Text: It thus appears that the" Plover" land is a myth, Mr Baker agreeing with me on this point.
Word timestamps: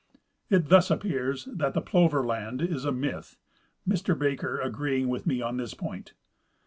It 0.49 0.69
thus 0.69 0.89
appears 0.89 1.45
that 1.45 1.75
the" 1.75 1.81
Plover" 1.91 2.25
land 2.25 2.59
is 2.59 2.85
a 2.85 2.91
myth, 2.91 3.37
Mr 3.87 4.17
Baker 4.17 4.59
agreeing 4.59 5.09
with 5.09 5.27
me 5.27 5.43
on 5.43 5.57
this 5.57 5.75
point. 5.75 6.15